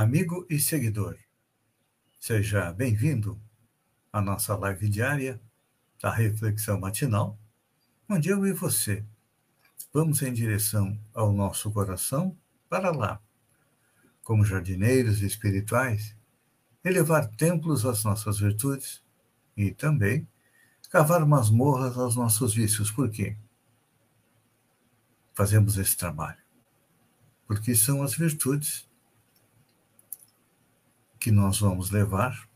amigo 0.00 0.46
e 0.48 0.58
seguidor. 0.58 1.18
Seja 2.18 2.72
bem-vindo 2.72 3.38
à 4.10 4.22
nossa 4.22 4.56
live 4.56 4.88
diária 4.88 5.38
da 6.00 6.10
Reflexão 6.10 6.80
Matinal, 6.80 7.38
onde 8.08 8.30
eu 8.30 8.46
e 8.46 8.52
você 8.54 9.04
vamos 9.92 10.22
em 10.22 10.32
direção 10.32 10.98
ao 11.12 11.34
nosso 11.34 11.70
coração 11.70 12.34
para 12.66 12.90
lá, 12.90 13.20
como 14.22 14.42
jardineiros 14.42 15.20
espirituais, 15.20 16.16
elevar 16.82 17.28
templos 17.36 17.84
às 17.84 18.02
nossas 18.02 18.38
virtudes 18.38 19.02
e 19.54 19.70
também 19.70 20.26
cavar 20.88 21.26
masmorras 21.26 21.98
aos 21.98 22.16
nossos 22.16 22.54
vícios. 22.54 22.90
Por 22.90 23.10
quê? 23.10 23.36
Fazemos 25.34 25.76
esse 25.76 25.94
trabalho 25.94 26.40
porque 27.46 27.74
são 27.74 28.02
as 28.02 28.14
virtudes 28.14 28.88
que 31.20 31.30
nós 31.30 31.60
vamos 31.60 31.90
levar 31.90 32.48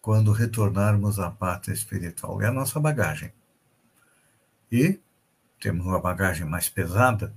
quando 0.00 0.32
retornarmos 0.32 1.18
à 1.18 1.30
pátria 1.30 1.74
espiritual. 1.74 2.40
É 2.40 2.46
a 2.46 2.52
nossa 2.52 2.78
bagagem. 2.78 3.32
E 4.70 5.00
temos 5.60 5.84
uma 5.84 6.00
bagagem 6.00 6.46
mais 6.46 6.68
pesada 6.68 7.34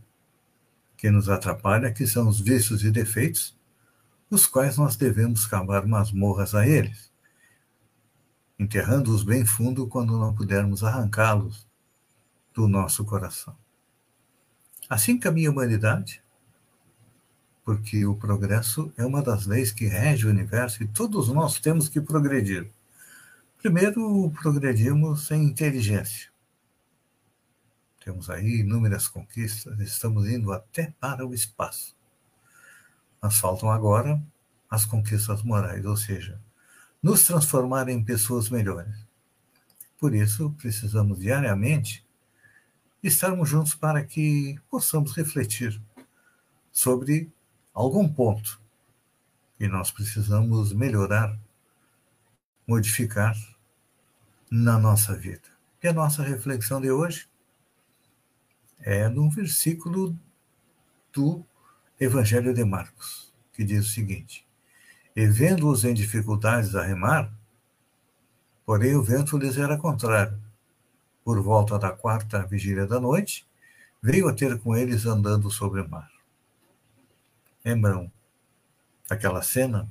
que 0.95 1.09
nos 1.09 1.27
atrapalha, 1.27 1.91
que 1.91 2.05
são 2.05 2.29
os 2.29 2.39
vícios 2.39 2.83
e 2.83 2.91
defeitos, 2.91 3.57
os 4.29 4.45
quais 4.45 4.77
nós 4.77 4.95
devemos 4.95 5.47
cavar 5.47 5.87
masmorras 5.87 6.53
a 6.53 6.67
eles, 6.67 7.11
enterrando-os 8.59 9.23
bem 9.23 9.43
fundo 9.43 9.87
quando 9.87 10.19
não 10.19 10.33
pudermos 10.33 10.83
arrancá-los 10.83 11.67
do 12.53 12.67
nosso 12.67 13.03
coração. 13.03 13.57
Assim 14.87 15.17
caminha 15.17 15.49
a 15.49 15.51
humanidade, 15.51 16.20
porque 17.71 18.05
o 18.05 18.13
progresso 18.13 18.91
é 18.97 19.05
uma 19.05 19.21
das 19.21 19.45
leis 19.45 19.71
que 19.71 19.85
rege 19.85 20.27
o 20.27 20.29
universo 20.29 20.83
e 20.83 20.87
todos 20.89 21.29
nós 21.29 21.57
temos 21.57 21.87
que 21.87 22.01
progredir. 22.01 22.69
Primeiro, 23.59 24.29
progredimos 24.41 25.31
em 25.31 25.45
inteligência. 25.45 26.29
Temos 28.03 28.29
aí 28.29 28.59
inúmeras 28.59 29.07
conquistas, 29.07 29.79
estamos 29.79 30.27
indo 30.27 30.51
até 30.51 30.93
para 30.99 31.25
o 31.25 31.33
espaço. 31.33 31.95
Mas 33.21 33.37
faltam 33.37 33.71
agora 33.71 34.21
as 34.69 34.83
conquistas 34.83 35.41
morais, 35.41 35.85
ou 35.85 35.95
seja, 35.95 36.41
nos 37.01 37.23
transformar 37.23 37.87
em 37.87 38.03
pessoas 38.03 38.49
melhores. 38.49 38.97
Por 39.97 40.13
isso, 40.13 40.53
precisamos 40.57 41.19
diariamente 41.19 42.05
estarmos 43.01 43.47
juntos 43.47 43.73
para 43.73 44.03
que 44.03 44.59
possamos 44.69 45.13
refletir 45.15 45.81
sobre 46.69 47.31
algum 47.73 48.07
ponto 48.07 48.61
que 49.57 49.67
nós 49.67 49.91
precisamos 49.91 50.73
melhorar, 50.73 51.37
modificar 52.67 53.35
na 54.49 54.77
nossa 54.77 55.15
vida. 55.15 55.47
E 55.81 55.87
a 55.87 55.93
nossa 55.93 56.23
reflexão 56.23 56.81
de 56.81 56.91
hoje 56.91 57.29
é 58.79 59.07
num 59.07 59.29
versículo 59.29 60.17
do 61.13 61.45
Evangelho 61.99 62.53
de 62.53 62.63
Marcos, 62.63 63.33
que 63.53 63.63
diz 63.63 63.85
o 63.85 63.89
seguinte: 63.89 64.45
E 65.15 65.27
vendo-os 65.27 65.83
em 65.83 65.93
dificuldades 65.93 66.75
a 66.75 66.83
remar, 66.83 67.31
porém 68.65 68.95
o 68.95 69.03
vento 69.03 69.37
lhes 69.37 69.57
era 69.57 69.77
contrário. 69.77 70.39
Por 71.23 71.39
volta 71.41 71.77
da 71.77 71.91
quarta 71.91 72.45
vigília 72.47 72.87
da 72.87 72.99
noite, 72.99 73.47
veio 74.01 74.27
a 74.27 74.33
ter 74.33 74.59
com 74.59 74.75
eles 74.75 75.05
andando 75.05 75.51
sobre 75.51 75.81
o 75.81 75.87
mar. 75.87 76.09
Lembram 77.63 78.11
aquela 79.09 79.41
cena? 79.41 79.87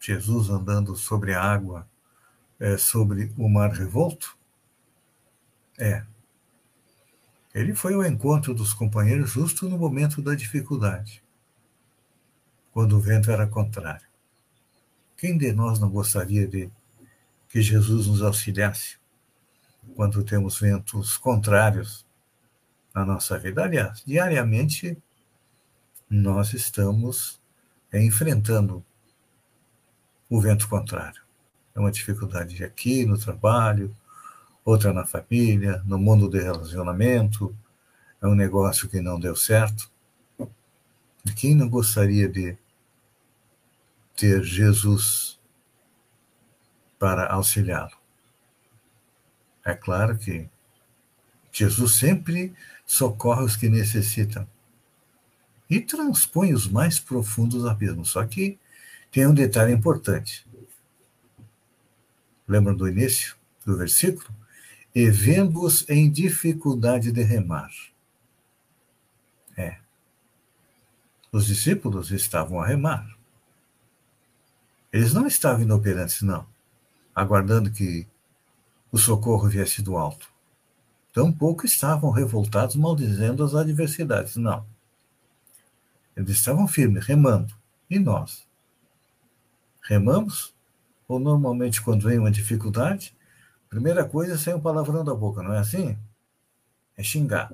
Jesus 0.00 0.48
andando 0.48 0.96
sobre 0.96 1.34
a 1.34 1.42
água, 1.42 1.86
é, 2.58 2.76
sobre 2.78 3.32
o 3.36 3.48
mar 3.48 3.70
revolto? 3.70 4.36
É. 5.78 6.04
Ele 7.54 7.74
foi 7.74 7.94
ao 7.94 8.04
encontro 8.04 8.54
dos 8.54 8.72
companheiros 8.72 9.30
justo 9.30 9.68
no 9.68 9.78
momento 9.78 10.22
da 10.22 10.34
dificuldade, 10.34 11.22
quando 12.72 12.96
o 12.96 13.00
vento 13.00 13.30
era 13.30 13.46
contrário. 13.46 14.06
Quem 15.16 15.36
de 15.36 15.52
nós 15.52 15.78
não 15.78 15.90
gostaria 15.90 16.46
de 16.46 16.70
que 17.48 17.60
Jesus 17.60 18.06
nos 18.06 18.22
auxiliasse 18.22 18.96
quando 19.94 20.24
temos 20.24 20.58
ventos 20.58 21.18
contrários 21.18 22.06
na 22.94 23.04
nossa 23.04 23.38
vida? 23.38 23.64
Aliás, 23.64 24.02
diariamente 24.06 24.96
nós 26.10 26.52
estamos 26.52 27.40
enfrentando 27.92 28.84
o 30.28 30.40
vento 30.40 30.68
contrário. 30.68 31.22
É 31.72 31.78
uma 31.78 31.92
dificuldade 31.92 32.64
aqui 32.64 33.06
no 33.06 33.16
trabalho, 33.16 33.96
outra 34.64 34.92
na 34.92 35.06
família, 35.06 35.80
no 35.86 35.98
mundo 35.98 36.28
de 36.28 36.40
relacionamento, 36.40 37.56
é 38.20 38.26
um 38.26 38.34
negócio 38.34 38.88
que 38.88 39.00
não 39.00 39.20
deu 39.20 39.36
certo. 39.36 39.88
E 41.24 41.32
quem 41.32 41.54
não 41.54 41.68
gostaria 41.68 42.28
de 42.28 42.56
ter 44.16 44.42
Jesus 44.42 45.38
para 46.98 47.28
auxiliá-lo? 47.32 47.96
É 49.64 49.74
claro 49.74 50.18
que 50.18 50.48
Jesus 51.52 51.92
sempre 51.92 52.52
socorre 52.84 53.44
os 53.44 53.56
que 53.56 53.68
necessitam 53.68 54.46
e 55.70 55.80
transpõe 55.80 56.52
os 56.52 56.66
mais 56.66 56.98
profundos 56.98 57.64
abismos. 57.64 58.10
Só 58.10 58.26
que 58.26 58.58
tem 59.12 59.26
um 59.26 59.32
detalhe 59.32 59.72
importante. 59.72 60.44
Lembram 62.46 62.74
do 62.74 62.88
início 62.88 63.36
do 63.64 63.76
versículo? 63.76 64.28
E 64.92 65.08
vendo-os 65.08 65.88
em 65.88 66.10
dificuldade 66.10 67.12
de 67.12 67.22
remar. 67.22 67.70
É. 69.56 69.78
Os 71.30 71.46
discípulos 71.46 72.10
estavam 72.10 72.60
a 72.60 72.66
remar. 72.66 73.16
Eles 74.92 75.14
não 75.14 75.28
estavam 75.28 75.62
inoperantes, 75.62 76.22
não, 76.22 76.44
aguardando 77.14 77.70
que 77.70 78.08
o 78.90 78.98
socorro 78.98 79.48
viesse 79.48 79.80
do 79.80 79.96
alto. 79.96 80.28
Tampouco 81.12 81.64
estavam 81.64 82.10
revoltados, 82.10 82.74
maldizendo 82.74 83.44
as 83.44 83.54
adversidades, 83.54 84.34
não. 84.34 84.66
Eles 86.16 86.30
estavam 86.30 86.66
firmes, 86.66 87.06
remando. 87.06 87.54
E 87.88 87.98
nós? 87.98 88.46
Remamos? 89.82 90.54
Ou 91.08 91.18
normalmente, 91.18 91.82
quando 91.82 92.08
vem 92.08 92.18
uma 92.18 92.30
dificuldade, 92.30 93.16
primeira 93.68 94.04
coisa 94.04 94.34
é 94.34 94.38
sair 94.38 94.54
um 94.54 94.60
palavrão 94.60 95.04
da 95.04 95.14
boca, 95.14 95.42
não 95.42 95.52
é 95.52 95.58
assim? 95.58 95.98
É 96.96 97.02
xingar. 97.02 97.52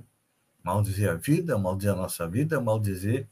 Maldizer 0.62 1.10
a 1.10 1.14
vida, 1.14 1.56
maldizer 1.56 1.92
a 1.92 1.96
nossa 1.96 2.28
vida, 2.28 2.60
maldizer 2.60 3.26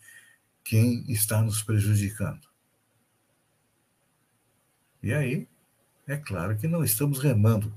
quem 0.63 1.05
está 1.11 1.43
nos 1.43 1.63
prejudicando. 1.63 2.49
E 5.03 5.13
aí, 5.13 5.47
é 6.07 6.17
claro 6.17 6.57
que 6.57 6.67
não 6.67 6.83
estamos 6.83 7.19
remando, 7.19 7.75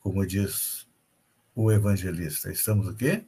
como 0.00 0.26
diz 0.26 0.86
o 1.54 1.70
evangelista. 1.70 2.50
Estamos 2.50 2.88
o 2.88 2.94
quê? 2.94 3.24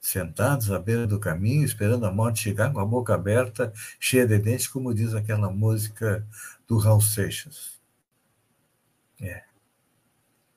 Sentados 0.00 0.70
à 0.70 0.78
beira 0.78 1.06
do 1.06 1.20
caminho, 1.20 1.64
esperando 1.64 2.06
a 2.06 2.12
morte 2.12 2.42
chegar 2.42 2.72
com 2.72 2.80
a 2.80 2.86
boca 2.86 3.14
aberta, 3.14 3.72
cheia 3.98 4.26
de 4.26 4.38
dentes, 4.38 4.66
como 4.66 4.94
diz 4.94 5.14
aquela 5.14 5.50
música 5.50 6.26
do 6.66 6.78
Raul 6.78 7.02
Seixas. 7.02 7.78
É. 9.20 9.44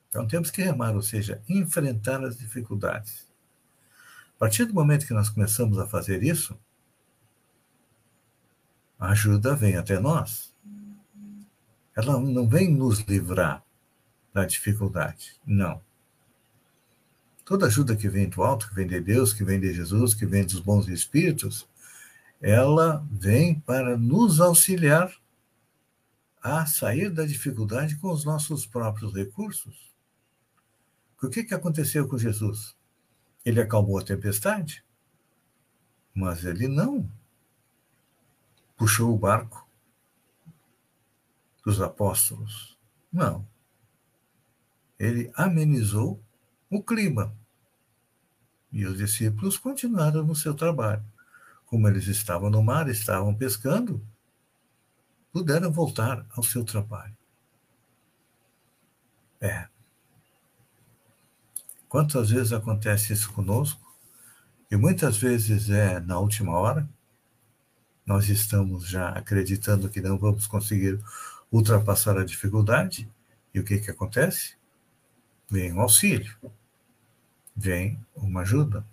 Então 0.08 0.26
temos 0.26 0.50
que 0.50 0.62
remar, 0.62 0.94
ou 0.94 1.02
seja, 1.02 1.42
enfrentar 1.48 2.24
as 2.24 2.38
dificuldades. 2.38 3.28
A 4.36 4.38
partir 4.38 4.64
do 4.64 4.74
momento 4.74 5.06
que 5.06 5.14
nós 5.14 5.28
começamos 5.28 5.78
a 5.78 5.86
fazer 5.86 6.22
isso, 6.22 6.58
a 8.98 9.10
ajuda 9.10 9.54
vem 9.54 9.76
até 9.76 9.98
nós. 9.98 10.54
Ela 11.94 12.18
não 12.18 12.48
vem 12.48 12.72
nos 12.72 13.00
livrar 13.00 13.62
da 14.32 14.44
dificuldade, 14.44 15.36
não 15.46 15.80
Toda 17.44 17.66
ajuda 17.66 17.94
que 17.94 18.08
vem 18.08 18.28
do 18.28 18.42
alto, 18.42 18.68
que 18.68 18.74
vem 18.74 18.86
de 18.86 19.00
Deus, 19.00 19.34
que 19.34 19.44
vem 19.44 19.60
de 19.60 19.72
Jesus, 19.72 20.14
que 20.14 20.24
vem 20.24 20.46
dos 20.46 20.60
bons 20.60 20.88
espíritos, 20.88 21.68
ela 22.40 23.06
vem 23.10 23.60
para 23.60 23.96
nos 23.98 24.40
auxiliar 24.40 25.14
a 26.42 26.64
sair 26.66 27.10
da 27.10 27.26
dificuldade 27.26 27.96
com 27.96 28.10
os 28.10 28.24
nossos 28.24 28.66
próprios 28.66 29.14
recursos. 29.14 29.92
O 31.22 31.28
que, 31.28 31.44
que 31.44 31.54
aconteceu 31.54 32.06
com 32.08 32.18
Jesus? 32.18 32.76
Ele 33.44 33.60
acalmou 33.60 33.98
a 33.98 34.04
tempestade, 34.04 34.84
mas 36.14 36.44
ele 36.44 36.68
não 36.68 37.10
puxou 38.76 39.14
o 39.14 39.18
barco 39.18 39.66
dos 41.64 41.80
apóstolos. 41.80 42.78
Não. 43.12 43.46
Ele 44.98 45.30
amenizou 45.34 46.22
o 46.76 46.82
clima. 46.82 47.34
E 48.72 48.84
os 48.86 48.98
discípulos 48.98 49.56
continuaram 49.56 50.24
no 50.24 50.34
seu 50.34 50.54
trabalho. 50.54 51.04
Como 51.66 51.88
eles 51.88 52.06
estavam 52.06 52.50
no 52.50 52.62
mar, 52.62 52.88
estavam 52.88 53.34
pescando, 53.34 54.04
puderam 55.32 55.70
voltar 55.72 56.26
ao 56.30 56.42
seu 56.42 56.64
trabalho. 56.64 57.16
É. 59.40 59.68
Quantas 61.88 62.30
vezes 62.30 62.52
acontece 62.52 63.12
isso 63.12 63.32
conosco? 63.32 63.80
E 64.70 64.76
muitas 64.76 65.16
vezes 65.16 65.70
é 65.70 66.00
na 66.00 66.18
última 66.18 66.58
hora. 66.58 66.88
Nós 68.04 68.28
estamos 68.28 68.88
já 68.88 69.10
acreditando 69.10 69.88
que 69.88 70.00
não 70.00 70.18
vamos 70.18 70.46
conseguir 70.46 71.00
ultrapassar 71.52 72.18
a 72.18 72.24
dificuldade. 72.24 73.08
E 73.52 73.60
o 73.60 73.64
que, 73.64 73.78
que 73.78 73.90
acontece? 73.90 74.56
Vem 75.48 75.72
um 75.72 75.80
auxílio, 75.80 76.34
vem 77.54 77.98
uma 78.14 78.42
ajuda. 78.42 78.84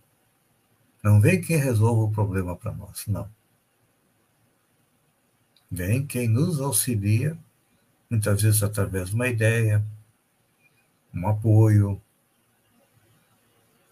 Não 1.03 1.19
vem 1.19 1.41
quem 1.41 1.57
resolva 1.57 2.03
o 2.03 2.11
problema 2.11 2.55
para 2.55 2.71
nós, 2.71 3.07
não. 3.07 3.29
Vem 5.69 6.05
quem 6.05 6.27
nos 6.27 6.59
auxilia, 6.59 7.37
muitas 8.09 8.41
vezes 8.41 8.61
através 8.61 9.09
de 9.09 9.15
uma 9.15 9.27
ideia, 9.27 9.83
um 11.13 11.27
apoio. 11.27 12.01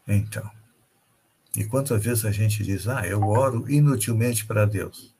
Então, 0.08 0.50
e 1.56 1.66
quantas 1.66 2.04
vezes 2.04 2.26
a 2.26 2.32
gente 2.32 2.64
diz, 2.64 2.88
ah, 2.88 3.06
eu 3.08 3.22
oro 3.24 3.70
inutilmente 3.70 4.46
para 4.46 4.66
Deus? 4.66 5.16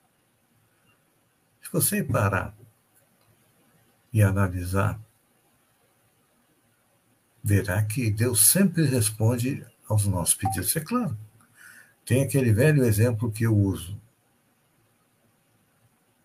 Se 1.62 1.72
você 1.72 2.04
parar 2.04 2.56
e 4.12 4.22
analisar, 4.22 5.00
verá 7.44 7.84
que 7.84 8.12
Deus 8.12 8.46
sempre 8.48 8.86
responde 8.86 9.66
aos 9.88 10.06
nossos 10.06 10.36
pedidos. 10.36 10.76
É 10.76 10.80
claro, 10.80 11.18
tem 12.06 12.24
aquele 12.24 12.54
velho 12.54 12.84
exemplo 12.84 13.32
que 13.32 13.44
eu 13.44 13.56
uso. 13.56 14.00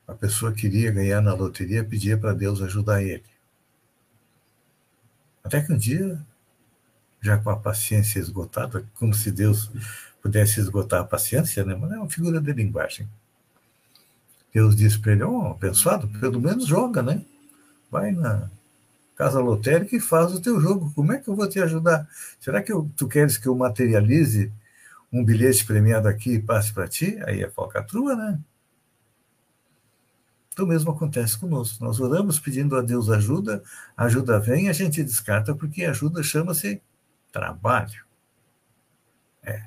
A 0.06 0.14
pessoa 0.14 0.52
queria 0.52 0.90
ganhar 0.90 1.20
na 1.22 1.34
loteria, 1.34 1.84
pedia 1.84 2.18
para 2.18 2.34
Deus 2.34 2.60
ajudar 2.60 3.02
ele. 3.02 3.24
Até 5.42 5.62
que 5.62 5.72
um 5.72 5.78
dia, 5.78 6.20
já 7.20 7.38
com 7.38 7.50
a 7.50 7.56
paciência 7.56 8.18
esgotada, 8.18 8.86
como 8.94 9.14
se 9.14 9.30
Deus 9.30 9.70
pudesse 10.22 10.60
esgotar 10.60 11.00
a 11.00 11.04
paciência, 11.04 11.64
né? 11.64 11.74
mas 11.74 11.92
é 11.92 11.96
uma 11.96 12.10
figura 12.10 12.40
de 12.40 12.52
linguagem. 12.52 13.08
Deus 14.52 14.76
disse 14.76 14.98
para 14.98 15.12
ele: 15.12 15.22
Ó, 15.24 15.30
oh, 15.30 15.46
abençoado, 15.52 16.06
pelo 16.20 16.40
menos 16.40 16.66
joga, 16.66 17.02
né? 17.02 17.24
Vai 17.90 18.12
na 18.12 18.48
casa 19.14 19.40
lotérica 19.40 19.96
e 19.96 20.00
faz 20.00 20.32
o 20.32 20.40
teu 20.40 20.60
jogo. 20.60 20.92
Como 20.94 21.12
é 21.12 21.18
que 21.18 21.28
eu 21.28 21.36
vou 21.36 21.48
te 21.48 21.60
ajudar? 21.60 22.08
Será 22.40 22.62
que 22.62 22.72
eu, 22.72 22.90
tu 22.96 23.06
queres 23.08 23.38
que 23.38 23.46
eu 23.46 23.54
materialize 23.54 24.52
um 25.12 25.24
bilhete 25.24 25.64
premiado 25.64 26.08
aqui 26.08 26.34
e 26.34 26.42
passe 26.42 26.72
para 26.72 26.88
ti? 26.88 27.18
Aí 27.24 27.42
é 27.42 27.48
falcatrua, 27.48 28.16
né? 28.16 28.40
Então, 30.52 30.66
mesmo 30.66 30.92
acontece 30.92 31.36
conosco. 31.36 31.84
Nós 31.84 31.98
oramos 31.98 32.38
pedindo 32.38 32.76
a 32.76 32.82
Deus 32.82 33.10
ajuda, 33.10 33.62
a 33.96 34.04
ajuda 34.04 34.38
vem, 34.38 34.68
a 34.68 34.72
gente 34.72 35.02
descarta 35.02 35.52
porque 35.52 35.84
ajuda 35.84 36.22
chama-se 36.22 36.80
trabalho. 37.32 38.04
É. 39.42 39.66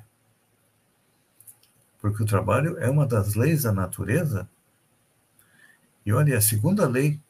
Porque 2.00 2.22
o 2.22 2.26
trabalho 2.26 2.78
é 2.78 2.88
uma 2.88 3.06
das 3.06 3.34
leis 3.34 3.64
da 3.64 3.72
natureza. 3.72 4.48
E 6.06 6.12
olha, 6.12 6.38
a 6.38 6.40
segunda 6.40 6.88
lei 6.88 7.20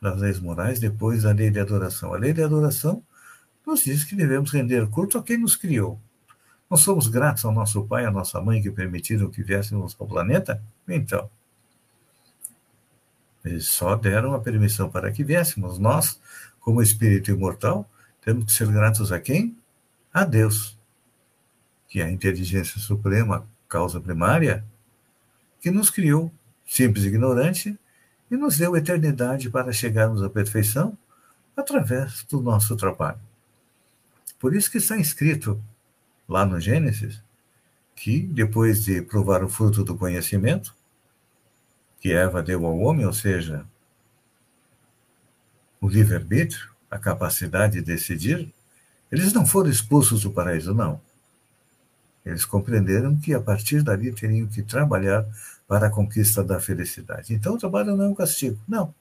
das 0.00 0.20
leis 0.20 0.38
morais, 0.38 0.78
depois 0.78 1.24
a 1.24 1.32
lei 1.32 1.50
de 1.50 1.58
adoração. 1.58 2.14
A 2.14 2.18
lei 2.18 2.32
de 2.32 2.42
adoração 2.42 3.02
nos 3.66 3.84
diz 3.84 4.04
que 4.04 4.14
devemos 4.14 4.50
render 4.50 4.88
culto 4.88 5.18
a 5.18 5.22
quem 5.22 5.38
nos 5.38 5.56
criou. 5.56 6.00
Nós 6.70 6.80
somos 6.80 7.08
gratos 7.08 7.44
ao 7.44 7.52
nosso 7.52 7.84
pai, 7.84 8.04
à 8.04 8.10
nossa 8.10 8.40
mãe 8.40 8.62
que 8.62 8.70
permitiram 8.70 9.30
que 9.30 9.42
viéssemos 9.42 9.96
ao 9.98 10.06
planeta? 10.06 10.62
Então, 10.86 11.28
eles 13.44 13.66
só 13.66 13.96
deram 13.96 14.34
a 14.34 14.40
permissão 14.40 14.90
para 14.90 15.10
que 15.10 15.24
viéssemos. 15.24 15.78
Nós, 15.78 16.20
como 16.60 16.82
espírito 16.82 17.30
imortal, 17.30 17.88
temos 18.20 18.44
que 18.44 18.52
ser 18.52 18.68
gratos 18.68 19.10
a 19.10 19.18
quem? 19.18 19.56
A 20.12 20.24
Deus, 20.24 20.76
que 21.88 22.00
é 22.00 22.04
a 22.04 22.10
inteligência 22.10 22.80
suprema, 22.80 23.46
causa 23.68 24.00
primária, 24.00 24.64
que 25.60 25.70
nos 25.70 25.90
criou, 25.90 26.30
simples 26.66 27.04
e 27.04 27.08
ignorante, 27.08 27.78
e 28.30 28.36
nos 28.36 28.58
deu 28.58 28.76
eternidade 28.76 29.50
para 29.50 29.72
chegarmos 29.72 30.22
à 30.22 30.28
perfeição 30.28 30.96
através 31.56 32.24
do 32.24 32.40
nosso 32.40 32.76
trabalho. 32.76 33.20
Por 34.38 34.54
isso 34.54 34.70
que 34.70 34.78
está 34.78 34.96
escrito 34.96 35.60
lá 36.28 36.46
no 36.46 36.60
Gênesis 36.60 37.20
que, 37.96 38.20
depois 38.20 38.84
de 38.84 39.02
provar 39.02 39.42
o 39.42 39.48
fruto 39.48 39.82
do 39.82 39.96
conhecimento, 39.96 40.74
que 42.00 42.12
Eva 42.12 42.42
deu 42.42 42.64
ao 42.64 42.78
homem, 42.78 43.04
ou 43.04 43.12
seja, 43.12 43.66
o 45.80 45.88
livre-arbítrio, 45.88 46.70
a 46.88 46.98
capacidade 46.98 47.74
de 47.74 47.82
decidir, 47.82 48.52
eles 49.10 49.32
não 49.32 49.44
foram 49.44 49.70
expulsos 49.70 50.22
do 50.22 50.30
paraíso, 50.30 50.72
não. 50.72 51.00
Eles 52.28 52.44
compreenderam 52.44 53.16
que 53.16 53.32
a 53.32 53.40
partir 53.40 53.82
dali 53.82 54.12
teriam 54.12 54.46
que 54.46 54.62
trabalhar 54.62 55.26
para 55.66 55.86
a 55.86 55.90
conquista 55.90 56.44
da 56.44 56.60
felicidade. 56.60 57.32
Então 57.32 57.54
o 57.54 57.58
trabalho 57.58 57.96
não 57.96 58.04
é 58.04 58.08
um 58.08 58.14
castigo, 58.14 58.60
não. 58.68 58.94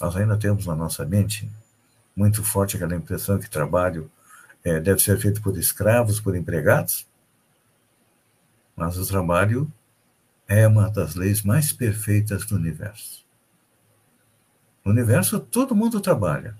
Nós 0.00 0.16
ainda 0.16 0.36
temos 0.36 0.66
na 0.66 0.74
nossa 0.74 1.04
mente 1.04 1.48
muito 2.16 2.42
forte 2.42 2.76
aquela 2.76 2.96
impressão 2.96 3.38
que 3.38 3.48
trabalho 3.48 4.10
é, 4.64 4.80
deve 4.80 5.00
ser 5.00 5.18
feito 5.20 5.40
por 5.40 5.56
escravos, 5.56 6.18
por 6.18 6.34
empregados, 6.34 7.06
mas 8.74 8.98
o 8.98 9.06
trabalho 9.06 9.70
é 10.48 10.66
uma 10.66 10.90
das 10.90 11.14
leis 11.14 11.42
mais 11.42 11.72
perfeitas 11.72 12.44
do 12.44 12.56
universo. 12.56 13.24
No 14.84 14.90
universo, 14.90 15.38
todo 15.38 15.76
mundo 15.76 16.00
trabalha. 16.00 16.56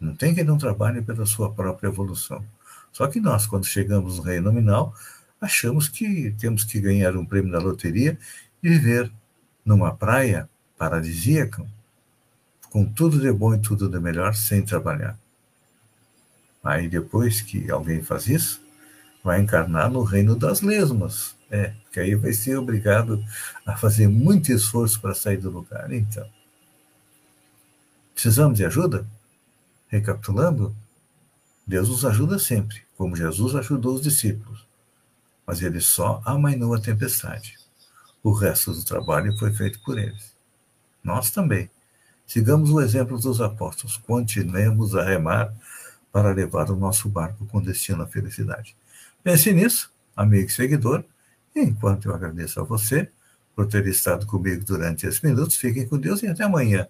Não 0.00 0.16
tem 0.16 0.34
quem 0.34 0.42
não 0.42 0.58
trabalhe 0.58 1.00
pela 1.00 1.24
sua 1.24 1.52
própria 1.52 1.88
evolução. 1.88 2.44
Só 2.92 3.06
que 3.06 3.20
nós, 3.20 3.46
quando 3.46 3.64
chegamos 3.64 4.18
no 4.18 4.22
reino 4.22 4.44
nominal, 4.44 4.94
achamos 5.40 5.88
que 5.88 6.34
temos 6.38 6.62
que 6.62 6.80
ganhar 6.80 7.16
um 7.16 7.24
prêmio 7.24 7.50
na 7.50 7.58
loteria 7.58 8.18
e 8.62 8.68
viver 8.68 9.10
numa 9.64 9.94
praia 9.94 10.48
paradisíaca, 10.76 11.64
com 12.70 12.84
tudo 12.84 13.20
de 13.20 13.30
bom 13.32 13.54
e 13.54 13.58
tudo 13.58 13.88
de 13.88 13.98
melhor, 13.98 14.34
sem 14.34 14.62
trabalhar. 14.62 15.18
Aí, 16.62 16.88
depois 16.88 17.40
que 17.40 17.70
alguém 17.70 18.02
faz 18.02 18.28
isso, 18.28 18.62
vai 19.22 19.40
encarnar 19.40 19.90
no 19.90 20.02
reino 20.02 20.36
das 20.36 20.60
lesmas, 20.60 21.34
é, 21.50 21.74
que 21.92 22.00
aí 22.00 22.14
vai 22.14 22.32
ser 22.32 22.56
obrigado 22.56 23.22
a 23.66 23.76
fazer 23.76 24.08
muito 24.08 24.52
esforço 24.52 25.00
para 25.00 25.14
sair 25.14 25.36
do 25.36 25.50
lugar. 25.50 25.92
Então, 25.92 26.26
precisamos 28.14 28.56
de 28.56 28.64
ajuda? 28.64 29.06
Recapitulando, 29.88 30.74
Deus 31.72 31.88
nos 31.88 32.04
ajuda 32.04 32.38
sempre, 32.38 32.82
como 32.98 33.16
Jesus 33.16 33.54
ajudou 33.54 33.94
os 33.94 34.02
discípulos, 34.02 34.66
mas 35.46 35.62
ele 35.62 35.80
só 35.80 36.20
amainou 36.22 36.74
a 36.74 36.80
tempestade. 36.80 37.58
O 38.22 38.30
resto 38.30 38.74
do 38.74 38.84
trabalho 38.84 39.34
foi 39.38 39.54
feito 39.54 39.80
por 39.82 39.98
eles. 39.98 40.36
Nós 41.02 41.30
também. 41.30 41.70
Sigamos 42.26 42.70
o 42.70 42.78
exemplo 42.78 43.18
dos 43.18 43.40
apóstolos, 43.40 43.96
continuemos 43.96 44.94
a 44.94 45.02
remar 45.02 45.50
para 46.12 46.30
levar 46.34 46.70
o 46.70 46.76
nosso 46.76 47.08
barco 47.08 47.46
com 47.46 47.62
destino 47.62 48.02
à 48.02 48.06
felicidade. 48.06 48.76
Pense 49.24 49.50
nisso, 49.50 49.90
amigo 50.14 50.48
e 50.48 50.52
seguidor, 50.52 51.02
Enquanto 51.56 52.08
eu 52.08 52.14
agradeço 52.14 52.60
a 52.60 52.64
você 52.64 53.10
por 53.54 53.66
ter 53.66 53.86
estado 53.86 54.26
comigo 54.26 54.62
durante 54.62 55.06
esses 55.06 55.20
minutos, 55.22 55.56
fiquem 55.56 55.86
com 55.86 55.98
Deus 55.98 56.22
e 56.22 56.26
até 56.26 56.44
amanhã, 56.44 56.86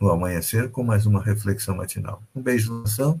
no 0.00 0.08
amanhecer, 0.08 0.70
com 0.70 0.82
mais 0.82 1.04
uma 1.04 1.20
reflexão 1.20 1.76
matinal. 1.76 2.22
Um 2.34 2.42
beijo 2.42 2.72
no 2.72 2.82
coração 2.82 3.20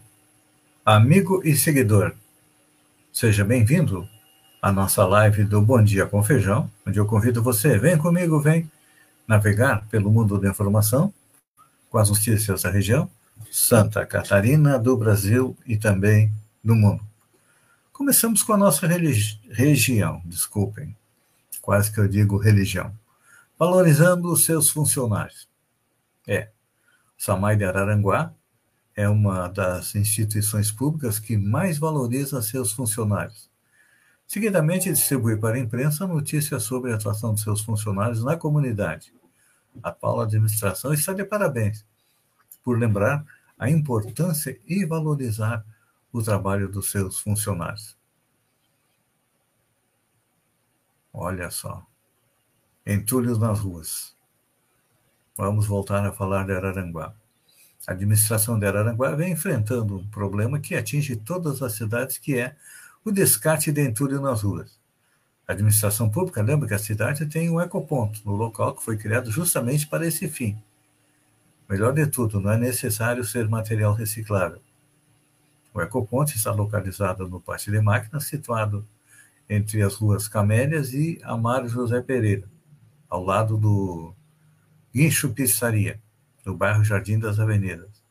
amigo 0.85 1.41
e 1.45 1.55
seguidor. 1.55 2.15
Seja 3.13 3.45
bem-vindo 3.45 4.07
à 4.59 4.71
nossa 4.71 5.05
live 5.05 5.43
do 5.43 5.61
Bom 5.61 5.83
Dia 5.83 6.07
com 6.07 6.23
Feijão, 6.23 6.71
onde 6.87 6.99
eu 6.99 7.05
convido 7.05 7.43
você, 7.43 7.77
vem 7.77 7.97
comigo, 7.97 8.39
vem 8.39 8.69
navegar 9.27 9.87
pelo 9.89 10.11
mundo 10.11 10.39
da 10.39 10.49
informação 10.49 11.13
com 11.87 11.99
as 11.99 12.09
notícias 12.09 12.63
da 12.63 12.71
região, 12.71 13.07
Santa 13.51 14.05
Catarina, 14.07 14.79
do 14.79 14.97
Brasil 14.97 15.55
e 15.67 15.77
também 15.77 16.33
do 16.63 16.75
mundo. 16.75 17.03
Começamos 17.93 18.41
com 18.41 18.53
a 18.53 18.57
nossa 18.57 18.87
região, 18.87 20.21
desculpem, 20.25 20.95
quase 21.61 21.91
que 21.91 21.99
eu 21.99 22.07
digo 22.07 22.37
religião, 22.37 22.91
valorizando 23.57 24.31
os 24.31 24.45
seus 24.45 24.71
funcionários. 24.71 25.47
É, 26.27 26.49
Samai 27.15 27.55
de 27.55 27.65
Araranguá 27.65 28.33
é 28.95 29.07
uma 29.07 29.47
das 29.47 29.95
instituições 29.95 30.71
públicas 30.71 31.19
que 31.19 31.37
mais 31.37 31.77
valoriza 31.77 32.41
seus 32.41 32.71
funcionários. 32.71 33.49
Seguidamente, 34.27 34.91
distribui 34.91 35.37
para 35.37 35.55
a 35.55 35.59
imprensa 35.59 36.07
notícias 36.07 36.63
sobre 36.63 36.91
a 36.91 36.95
atuação 36.95 37.33
de 37.33 37.41
seus 37.41 37.61
funcionários 37.61 38.23
na 38.23 38.37
comunidade. 38.37 39.13
A 39.83 39.89
atual 39.89 40.21
administração 40.21 40.93
está 40.93 41.13
de 41.13 41.23
parabéns 41.23 41.85
por 42.63 42.77
lembrar 42.77 43.25
a 43.57 43.69
importância 43.69 44.59
e 44.65 44.85
valorizar 44.85 45.65
o 46.11 46.21
trabalho 46.21 46.69
dos 46.69 46.91
seus 46.91 47.19
funcionários. 47.19 47.97
Olha 51.13 51.49
só. 51.51 51.85
Entulhos 52.85 53.37
nas 53.37 53.59
ruas. 53.59 54.15
Vamos 55.37 55.67
voltar 55.67 56.05
a 56.05 56.11
falar 56.11 56.45
de 56.45 56.53
Araranguá. 56.53 57.13
A 57.87 57.93
administração 57.93 58.59
de 58.59 58.65
Araranguá 58.67 59.15
vem 59.15 59.31
enfrentando 59.31 59.97
um 59.97 60.07
problema 60.07 60.59
que 60.59 60.75
atinge 60.75 61.15
todas 61.15 61.63
as 61.63 61.73
cidades, 61.73 62.17
que 62.19 62.37
é 62.37 62.55
o 63.03 63.11
descarte 63.11 63.71
de 63.71 63.81
entulho 63.81 64.21
nas 64.21 64.43
ruas. 64.43 64.79
A 65.47 65.53
administração 65.53 66.07
pública 66.07 66.43
lembra 66.43 66.67
que 66.67 66.75
a 66.75 66.79
cidade 66.79 67.25
tem 67.25 67.49
um 67.49 67.59
ecoponto 67.59 68.21
no 68.23 68.35
local 68.35 68.75
que 68.75 68.83
foi 68.83 68.97
criado 68.97 69.31
justamente 69.31 69.87
para 69.87 70.05
esse 70.05 70.27
fim. 70.27 70.61
Melhor 71.67 71.91
de 71.91 72.05
tudo, 72.05 72.39
não 72.39 72.51
é 72.51 72.57
necessário 72.57 73.23
ser 73.23 73.49
material 73.49 73.93
reciclável. 73.93 74.61
O 75.73 75.81
ecoponto 75.81 76.35
está 76.35 76.51
localizado 76.51 77.27
no 77.27 77.41
pátio 77.41 77.71
de 77.71 77.81
máquinas, 77.81 78.25
situado 78.25 78.85
entre 79.49 79.81
as 79.81 79.95
ruas 79.95 80.27
Camélias 80.27 80.93
e 80.93 81.19
Amaro 81.23 81.67
José 81.67 81.99
Pereira, 82.01 82.47
ao 83.09 83.23
lado 83.23 83.57
do 83.57 84.13
Guincho 84.93 85.29
Pizzaria 85.29 85.99
no 86.45 86.55
bairro 86.55 86.83
Jardim 86.83 87.19
das 87.19 87.39
Avenidas. 87.39 88.01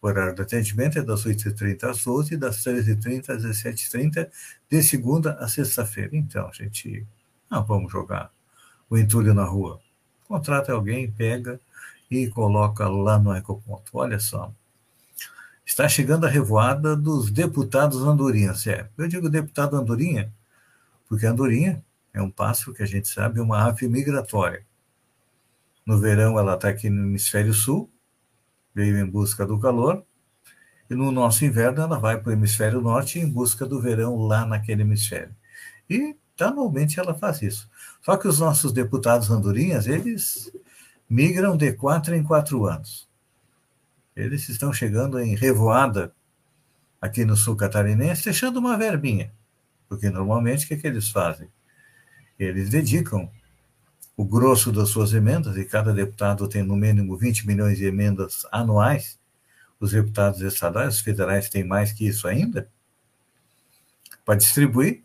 O 0.00 0.06
horário 0.06 0.34
de 0.34 0.42
atendimento 0.42 0.98
é 0.98 1.02
das 1.02 1.24
8h30 1.24 1.84
às 1.84 2.04
12 2.04 2.34
e 2.34 2.36
das 2.36 2.56
13h30 2.64 3.30
às 3.30 3.44
17h30, 3.44 4.28
de 4.68 4.82
segunda 4.82 5.34
a 5.34 5.48
sexta-feira. 5.48 6.10
Então, 6.16 6.52
gente, 6.52 7.06
não 7.50 7.64
vamos 7.64 7.92
jogar 7.92 8.32
o 8.90 8.98
entulho 8.98 9.32
na 9.32 9.44
rua. 9.44 9.80
Contrata 10.26 10.72
alguém, 10.72 11.10
pega 11.10 11.60
e 12.10 12.28
coloca 12.28 12.88
lá 12.88 13.18
no 13.18 13.34
ecoponto. 13.34 13.92
Olha 13.94 14.18
só. 14.18 14.52
Está 15.64 15.88
chegando 15.88 16.26
a 16.26 16.28
revoada 16.28 16.96
dos 16.96 17.30
deputados 17.30 18.02
andorinhas. 18.02 18.66
É, 18.66 18.88
eu 18.98 19.06
digo 19.06 19.30
deputado 19.30 19.76
andorinha 19.76 20.32
porque 21.12 21.26
a 21.26 21.30
andorinha 21.30 21.84
é 22.14 22.22
um 22.22 22.30
pássaro 22.30 22.72
que 22.72 22.82
a 22.82 22.86
gente 22.86 23.06
sabe 23.06 23.38
é 23.38 23.42
uma 23.42 23.68
ave 23.68 23.86
migratória. 23.86 24.64
No 25.84 25.98
verão, 25.98 26.38
ela 26.38 26.54
está 26.54 26.68
aqui 26.68 26.88
no 26.88 27.04
hemisfério 27.04 27.52
sul, 27.52 27.90
veio 28.74 28.98
em 28.98 29.06
busca 29.08 29.44
do 29.44 29.58
calor, 29.58 30.04
e 30.88 30.94
no 30.94 31.10
nosso 31.10 31.44
inverno, 31.44 31.82
ela 31.82 31.98
vai 31.98 32.20
para 32.20 32.30
o 32.30 32.32
hemisfério 32.32 32.80
norte 32.80 33.18
em 33.18 33.28
busca 33.28 33.66
do 33.66 33.80
verão 33.80 34.16
lá 34.16 34.44
naquele 34.44 34.82
hemisfério. 34.82 35.34
E, 35.88 36.16
anualmente, 36.38 37.00
ela 37.00 37.14
faz 37.14 37.42
isso. 37.42 37.70
Só 38.02 38.16
que 38.16 38.28
os 38.28 38.38
nossos 38.38 38.72
deputados 38.72 39.30
andorinhas, 39.30 39.86
eles 39.86 40.52
migram 41.08 41.56
de 41.56 41.72
quatro 41.72 42.14
em 42.14 42.22
quatro 42.22 42.66
anos. 42.66 43.08
Eles 44.14 44.48
estão 44.48 44.72
chegando 44.72 45.18
em 45.18 45.34
revoada 45.34 46.14
aqui 47.00 47.24
no 47.24 47.36
sul 47.36 47.56
catarinense, 47.56 48.24
deixando 48.24 48.58
uma 48.58 48.76
verbinha. 48.76 49.32
Porque 49.88 50.08
normalmente 50.08 50.64
o 50.64 50.68
que, 50.68 50.74
é 50.74 50.76
que 50.76 50.86
eles 50.86 51.10
fazem? 51.10 51.48
Eles 52.38 52.70
dedicam 52.70 53.30
o 54.22 54.24
grosso 54.24 54.70
das 54.70 54.88
suas 54.90 55.12
emendas, 55.12 55.56
e 55.56 55.64
cada 55.64 55.92
deputado 55.92 56.46
tem 56.46 56.62
no 56.62 56.76
mínimo 56.76 57.16
20 57.16 57.44
milhões 57.44 57.76
de 57.76 57.86
emendas 57.86 58.46
anuais, 58.52 59.18
os 59.80 59.90
deputados 59.90 60.40
estaduais, 60.42 60.94
os 60.94 61.00
federais 61.00 61.48
têm 61.48 61.64
mais 61.64 61.92
que 61.92 62.06
isso 62.06 62.28
ainda, 62.28 62.68
para 64.24 64.36
distribuir, 64.36 65.02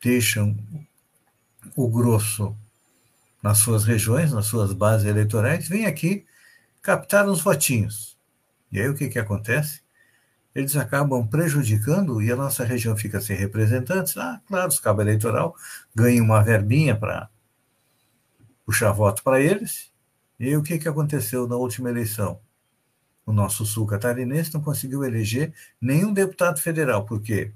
deixam 0.00 0.56
o 1.74 1.88
grosso 1.88 2.56
nas 3.42 3.58
suas 3.58 3.82
regiões, 3.82 4.32
nas 4.32 4.46
suas 4.46 4.72
bases 4.72 5.08
eleitorais, 5.08 5.68
vem 5.68 5.84
aqui 5.86 6.24
captar 6.80 7.28
uns 7.28 7.40
votinhos. 7.40 8.16
E 8.70 8.78
aí 8.80 8.88
o 8.88 8.94
que, 8.94 9.08
que 9.08 9.18
acontece? 9.18 9.80
Eles 10.54 10.76
acabam 10.76 11.26
prejudicando 11.26 12.22
e 12.22 12.30
a 12.30 12.36
nossa 12.36 12.62
região 12.62 12.96
fica 12.96 13.20
sem 13.20 13.36
representantes. 13.36 14.16
Ah, 14.16 14.40
claro, 14.46 14.68
os 14.68 14.78
cabos 14.78 15.02
eleitoral 15.02 15.56
ganham 15.92 16.24
uma 16.24 16.40
verbinha 16.40 16.94
para 16.94 17.28
puxar 18.68 18.92
voto 18.92 19.22
para 19.22 19.40
eles. 19.40 19.90
E 20.38 20.54
o 20.54 20.62
que, 20.62 20.78
que 20.78 20.86
aconteceu 20.86 21.48
na 21.48 21.56
última 21.56 21.88
eleição? 21.88 22.38
O 23.24 23.32
nosso 23.32 23.64
sul 23.64 23.86
catarinense 23.86 24.52
não 24.52 24.60
conseguiu 24.60 25.02
eleger 25.04 25.54
nenhum 25.80 26.12
deputado 26.12 26.60
federal, 26.60 27.06
porque 27.06 27.50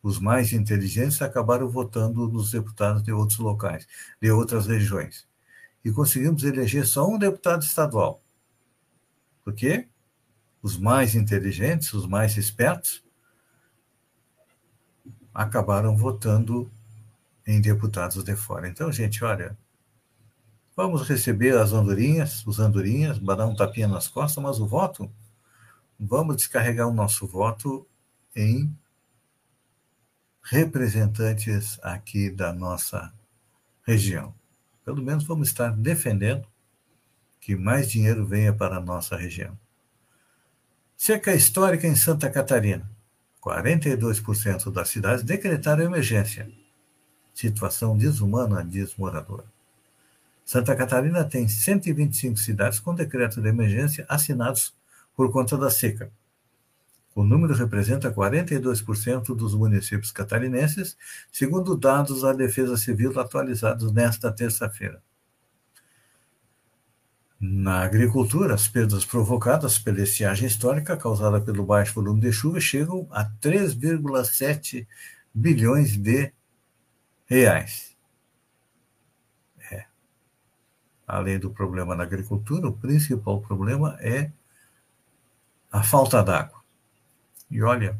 os 0.00 0.20
mais 0.20 0.52
inteligentes 0.52 1.20
acabaram 1.20 1.68
votando 1.68 2.28
nos 2.28 2.52
deputados 2.52 3.02
de 3.02 3.10
outros 3.10 3.40
locais, 3.40 3.88
de 4.22 4.30
outras 4.30 4.68
regiões. 4.68 5.26
E 5.84 5.90
conseguimos 5.90 6.44
eleger 6.44 6.86
só 6.86 7.04
um 7.08 7.18
deputado 7.18 7.64
estadual. 7.64 8.22
Porque 9.44 9.88
os 10.62 10.78
mais 10.78 11.16
inteligentes, 11.16 11.92
os 11.92 12.06
mais 12.06 12.36
espertos, 12.36 13.02
acabaram 15.34 15.96
votando 15.96 16.70
em 17.44 17.60
deputados 17.60 18.22
de 18.22 18.36
fora. 18.36 18.68
Então, 18.68 18.92
gente, 18.92 19.24
olha, 19.24 19.58
Vamos 20.78 21.08
receber 21.08 21.58
as 21.58 21.72
andorinhas, 21.72 22.46
os 22.46 22.60
andorinhas, 22.60 23.18
dar 23.18 23.44
um 23.44 23.52
tapinha 23.56 23.88
nas 23.88 24.06
costas, 24.06 24.40
mas 24.40 24.60
o 24.60 24.66
voto, 24.68 25.12
vamos 25.98 26.36
descarregar 26.36 26.86
o 26.86 26.94
nosso 26.94 27.26
voto 27.26 27.84
em 28.36 28.72
representantes 30.40 31.80
aqui 31.82 32.30
da 32.30 32.52
nossa 32.52 33.12
região. 33.84 34.32
Pelo 34.84 35.02
menos 35.02 35.24
vamos 35.24 35.48
estar 35.48 35.70
defendendo 35.70 36.46
que 37.40 37.56
mais 37.56 37.90
dinheiro 37.90 38.24
venha 38.24 38.52
para 38.52 38.76
a 38.76 38.80
nossa 38.80 39.16
região. 39.16 39.58
Seca 40.96 41.34
histórica 41.34 41.88
em 41.88 41.96
Santa 41.96 42.30
Catarina. 42.30 42.88
42% 43.42 44.70
das 44.70 44.90
cidades 44.90 45.24
decretaram 45.24 45.82
emergência. 45.82 46.48
Situação 47.34 47.98
desumana, 47.98 48.64
diz 48.64 48.94
morador. 48.94 49.44
Santa 50.48 50.74
Catarina 50.74 51.24
tem 51.24 51.46
125 51.46 52.38
cidades 52.38 52.80
com 52.80 52.94
decreto 52.94 53.38
de 53.38 53.50
emergência 53.50 54.06
assinados 54.08 54.74
por 55.14 55.30
conta 55.30 55.58
da 55.58 55.68
seca. 55.68 56.10
O 57.14 57.22
número 57.22 57.52
representa 57.52 58.10
42% 58.10 59.36
dos 59.36 59.54
municípios 59.54 60.10
catarinenses, 60.10 60.96
segundo 61.30 61.76
dados 61.76 62.22
da 62.22 62.32
Defesa 62.32 62.78
Civil 62.78 63.20
atualizados 63.20 63.92
nesta 63.92 64.32
terça-feira. 64.32 65.02
Na 67.38 67.82
agricultura, 67.82 68.54
as 68.54 68.66
perdas 68.66 69.04
provocadas 69.04 69.78
pela 69.78 70.00
estiagem 70.00 70.46
histórica 70.46 70.96
causada 70.96 71.42
pelo 71.42 71.66
baixo 71.66 71.92
volume 71.92 72.22
de 72.22 72.32
chuva 72.32 72.58
chegam 72.58 73.06
a 73.10 73.22
3,7 73.22 74.86
bilhões 75.34 75.94
de 75.94 76.32
reais. 77.26 77.97
Além 81.08 81.38
do 81.38 81.50
problema 81.50 81.96
na 81.96 82.04
agricultura, 82.04 82.68
o 82.68 82.72
principal 82.72 83.40
problema 83.40 83.96
é 84.00 84.30
a 85.72 85.82
falta 85.82 86.22
d'água. 86.22 86.62
E 87.50 87.62
olha, 87.62 87.98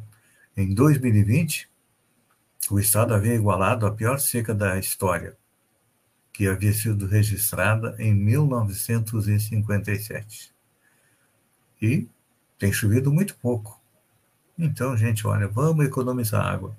em 0.54 0.74
2020, 0.74 1.70
o 2.70 2.78
Estado 2.78 3.14
havia 3.14 3.34
igualado 3.34 3.86
a 3.86 3.90
pior 3.90 4.20
seca 4.20 4.54
da 4.54 4.78
história, 4.78 5.34
que 6.32 6.46
havia 6.46 6.74
sido 6.74 7.06
registrada 7.06 7.96
em 7.98 8.14
1957. 8.14 10.54
E 11.80 12.06
tem 12.58 12.70
chovido 12.72 13.10
muito 13.10 13.34
pouco. 13.36 13.80
Então, 14.58 14.94
gente, 14.96 15.26
olha, 15.26 15.48
vamos 15.48 15.86
economizar 15.86 16.44
água. 16.44 16.76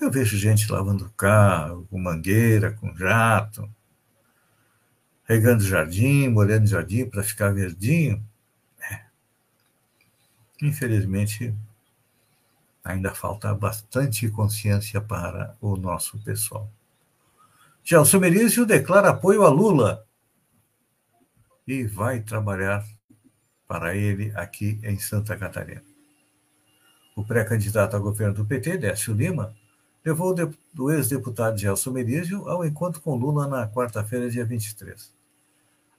Eu 0.00 0.10
vejo 0.10 0.36
gente 0.36 0.70
lavando 0.70 1.10
carro, 1.16 1.86
com 1.88 1.98
mangueira, 1.98 2.72
com 2.72 2.94
jato, 2.96 3.70
regando 5.30 5.62
jardim, 5.62 6.28
molhando 6.28 6.66
jardim 6.66 7.08
para 7.08 7.22
ficar 7.22 7.54
verdinho. 7.54 8.20
É. 8.80 9.04
Infelizmente, 10.60 11.54
ainda 12.82 13.14
falta 13.14 13.54
bastante 13.54 14.28
consciência 14.28 15.00
para 15.00 15.56
o 15.60 15.76
nosso 15.76 16.18
pessoal. 16.24 16.68
Gelson 17.84 18.18
Merizio 18.18 18.66
declara 18.66 19.10
apoio 19.10 19.44
a 19.44 19.48
Lula 19.48 20.04
e 21.64 21.84
vai 21.84 22.18
trabalhar 22.18 22.84
para 23.68 23.94
ele 23.94 24.32
aqui 24.34 24.80
em 24.82 24.98
Santa 24.98 25.36
Catarina. 25.36 25.84
O 27.14 27.24
pré-candidato 27.24 27.94
a 27.94 28.00
governo 28.00 28.34
do 28.34 28.44
PT, 28.44 28.78
Décio 28.78 29.14
Lima, 29.14 29.54
levou 30.04 30.34
o 30.76 30.90
ex-deputado 30.90 31.56
Gelson 31.56 31.92
Merizio 31.92 32.48
ao 32.48 32.66
encontro 32.66 33.00
com 33.00 33.14
Lula 33.14 33.46
na 33.46 33.68
quarta-feira, 33.68 34.28
dia 34.28 34.44
23. 34.44 35.19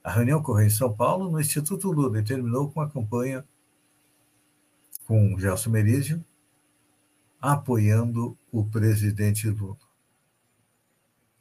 A 0.02 0.10
reunião 0.10 0.40
ocorreu 0.40 0.66
em 0.66 0.70
São 0.70 0.92
Paulo, 0.94 1.30
no 1.30 1.40
Instituto 1.40 1.90
Lula, 1.90 2.18
e 2.18 2.24
terminou 2.24 2.70
com 2.70 2.80
a 2.80 2.90
campanha 2.90 3.44
com 5.06 5.38
Gelson 5.38 5.70
Merizio 5.70 6.24
apoiando 7.40 8.38
o 8.50 8.64
presidente 8.64 9.48
Lula. 9.48 9.76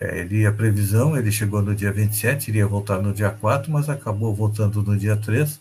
É, 0.00 0.20
ele, 0.20 0.46
a 0.46 0.52
previsão, 0.52 1.16
ele 1.16 1.32
chegou 1.32 1.60
no 1.60 1.74
dia 1.74 1.92
27, 1.92 2.48
iria 2.48 2.66
voltar 2.66 3.02
no 3.02 3.12
dia 3.12 3.30
4, 3.30 3.70
mas 3.70 3.88
acabou 3.88 4.32
voltando 4.32 4.82
no 4.82 4.96
dia 4.96 5.16
3 5.16 5.60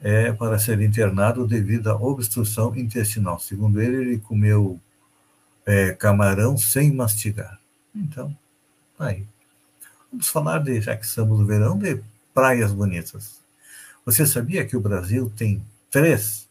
é, 0.00 0.32
para 0.32 0.58
ser 0.58 0.80
internado 0.82 1.46
devido 1.46 1.88
à 1.90 1.96
obstrução 1.96 2.76
intestinal. 2.76 3.40
Segundo 3.40 3.80
ele, 3.80 3.96
ele 3.96 4.18
comeu 4.18 4.78
é, 5.64 5.92
camarão 5.92 6.58
sem 6.58 6.92
mastigar. 6.92 7.58
Então, 7.94 8.36
tá 8.98 9.06
aí. 9.06 9.26
Vamos 10.10 10.28
falar, 10.28 10.58
de, 10.58 10.80
já 10.80 10.94
que 10.94 11.06
estamos 11.06 11.38
no 11.38 11.46
verão, 11.46 11.78
de 11.78 12.02
praias 12.34 12.70
bonitas. 12.70 13.43
Você 14.04 14.26
sabia 14.26 14.66
que 14.66 14.76
o 14.76 14.80
Brasil 14.80 15.32
tem 15.34 15.64
três 15.90 16.46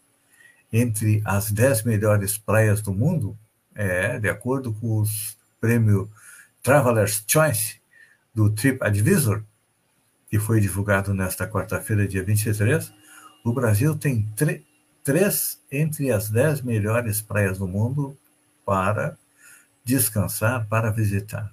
entre 0.72 1.22
as 1.24 1.52
dez 1.52 1.84
melhores 1.84 2.38
praias 2.38 2.82
do 2.82 2.92
mundo? 2.92 3.38
É, 3.76 4.20
de 4.20 4.28
acordo 4.28 4.74
com 4.74 5.00
os 5.00 5.38
prêmios 5.62 6.08
Traveler's 6.64 7.24
Choice 7.28 7.80
do 8.34 8.50
TripAdvisor, 8.50 9.44
que 10.30 10.40
foi 10.40 10.60
divulgado 10.60 11.14
nesta 11.14 11.48
quarta-feira, 11.48 12.08
dia 12.08 12.24
23, 12.24 12.92
o 13.44 13.54
Brasil 13.54 13.96
tem 13.96 14.28
três 15.04 15.60
entre 15.72 16.12
as 16.12 16.30
dez 16.30 16.62
melhores 16.62 17.22
praias 17.22 17.60
do 17.60 17.68
mundo 17.68 18.18
para 18.66 19.18
descansar, 19.84 20.66
para 20.68 20.90
visitar. 20.90 21.52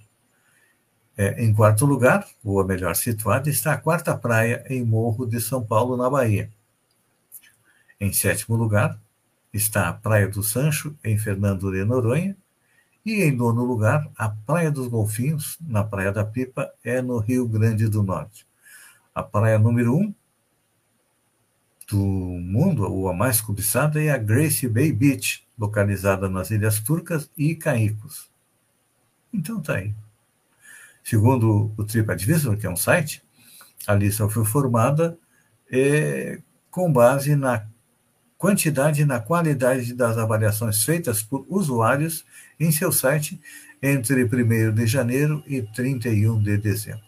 É, 1.23 1.45
em 1.45 1.53
quarto 1.53 1.85
lugar, 1.85 2.27
ou 2.43 2.63
a 2.63 2.65
melhor 2.65 2.97
situada, 2.97 3.51
está 3.51 3.75
a 3.75 3.77
quarta 3.77 4.17
praia 4.17 4.65
em 4.71 4.83
Morro 4.83 5.27
de 5.27 5.39
São 5.39 5.63
Paulo, 5.63 5.95
na 5.95 6.09
Bahia. 6.09 6.51
Em 8.01 8.11
sétimo 8.11 8.57
lugar, 8.57 8.99
está 9.53 9.91
a 9.91 9.93
Praia 9.93 10.27
do 10.29 10.43
Sancho, 10.43 10.97
em 11.05 11.19
Fernando 11.19 11.71
de 11.71 11.85
Noronha. 11.85 12.35
E 13.05 13.23
em 13.23 13.33
nono 13.33 13.63
lugar, 13.63 14.11
a 14.17 14.31
Praia 14.31 14.71
dos 14.71 14.89
Golfinhos, 14.89 15.59
na 15.61 15.85
Praia 15.85 16.11
da 16.11 16.25
Pipa, 16.25 16.73
é 16.83 17.03
no 17.03 17.19
Rio 17.19 17.47
Grande 17.47 17.87
do 17.87 18.03
Norte. 18.03 18.47
A 19.15 19.23
praia 19.23 19.59
número 19.59 19.95
um 19.95 20.15
do 21.87 21.99
mundo, 21.99 22.91
ou 22.91 23.11
a 23.11 23.13
mais 23.13 23.43
cobiçada, 23.43 24.03
é 24.03 24.09
a 24.09 24.17
Grace 24.17 24.67
Bay 24.67 24.91
Beach, 24.91 25.47
localizada 25.59 26.31
nas 26.31 26.51
Ilhas 26.51 26.81
Turcas 26.81 27.31
e 27.37 27.55
Caicos. 27.55 28.31
Então 29.31 29.61
tá 29.61 29.75
aí. 29.75 29.95
Segundo 31.03 31.73
o 31.77 31.85
TripAdvisor, 31.85 32.57
que 32.57 32.67
é 32.67 32.71
um 32.71 32.77
site, 32.77 33.23
a 33.87 33.95
lista 33.95 34.29
foi 34.29 34.45
formada 34.45 35.19
é, 35.71 36.41
com 36.71 36.93
base 36.93 37.35
na 37.35 37.67
quantidade 38.37 39.03
e 39.03 39.05
na 39.05 39.21
qualidade 39.21 39.93
das 39.95 40.17
avaliações 40.17 40.83
feitas 40.85 41.23
por 41.23 41.45
usuários 41.49 42.25
em 42.59 42.71
seu 42.71 42.93
site 42.93 43.41
entre 43.83 44.25
1 44.25 44.75
de 44.75 44.87
janeiro 44.87 45.43
e 45.47 45.63
31 45.63 46.43
de 46.43 46.57
dezembro. 46.57 47.05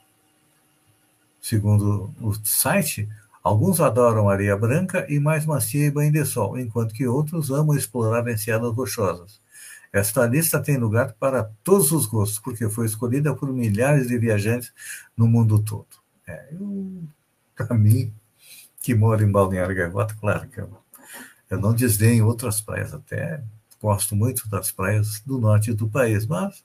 Segundo 1.40 2.14
o 2.20 2.32
site, 2.44 3.08
Alguns 3.42 3.80
adoram 3.80 4.28
areia 4.28 4.56
branca 4.56 5.04
e 5.08 5.18
mais 5.18 5.44
macia 5.44 5.86
e 5.86 5.90
banho 5.90 6.12
de 6.12 6.24
sol, 6.24 6.56
enquanto 6.56 6.94
que 6.94 7.08
outros 7.08 7.50
amam 7.50 7.76
explorar 7.76 8.26
enseadas 8.28 8.72
rochosas. 8.72 9.40
Esta 9.92 10.26
lista 10.26 10.58
tem 10.58 10.78
lugar 10.78 11.12
para 11.12 11.44
todos 11.62 11.92
os 11.92 12.06
gostos, 12.06 12.38
porque 12.38 12.68
foi 12.70 12.86
escolhida 12.86 13.34
por 13.34 13.52
milhares 13.52 14.08
de 14.08 14.18
viajantes 14.18 14.72
no 15.14 15.28
mundo 15.28 15.62
todo. 15.62 15.86
É, 16.26 16.48
para 17.54 17.76
mim, 17.76 18.12
que 18.80 18.94
moro 18.94 19.22
em 19.22 19.30
Balneário 19.30 19.76
Gaivota, 19.76 20.16
claro 20.18 20.48
que 20.48 20.60
eu, 20.60 20.78
eu 21.50 21.60
não 21.60 21.74
desdenho 21.74 22.26
outras 22.26 22.60
praias, 22.60 22.94
até 22.94 23.42
gosto 23.80 24.16
muito 24.16 24.48
das 24.48 24.72
praias 24.72 25.20
do 25.20 25.38
norte 25.38 25.74
do 25.74 25.88
país, 25.88 26.26
mas 26.26 26.64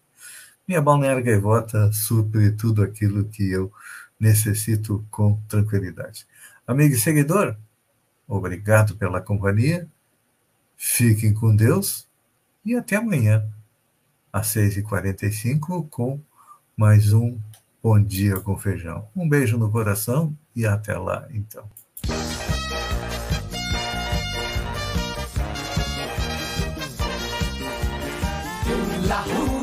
minha 0.65 0.81
Balneário 0.81 1.23
Gaivota 1.23 1.91
supre 1.91 2.51
tudo 2.51 2.81
aquilo 2.81 3.25
que 3.25 3.51
eu 3.51 3.71
necessito 4.17 5.05
com 5.11 5.41
tranquilidade. 5.49 6.25
Amigo 6.65 6.95
e 6.95 6.99
seguidor, 6.99 7.57
obrigado 8.27 8.95
pela 8.95 9.19
companhia. 9.19 9.87
Fiquem 10.77 11.33
com 11.33 11.55
Deus 11.55 12.06
e 12.67 12.75
até 12.75 12.97
amanhã, 12.97 13.47
às 14.31 14.47
6h45, 14.47 15.87
com 15.89 16.19
mais 16.75 17.13
um 17.13 17.39
Bom 17.81 18.03
Dia 18.03 18.41
com 18.41 18.57
Feijão. 18.57 19.07
Um 19.15 19.29
beijo 19.29 19.57
no 19.57 19.71
coração 19.71 20.35
e 20.53 20.65
até 20.65 20.97
lá, 20.97 21.25
então. 21.31 21.63
La 29.07 29.56